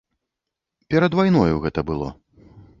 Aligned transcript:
Перад 0.95 1.13
вайною 1.21 1.55
гэта 1.69 1.79
было. 1.91 2.13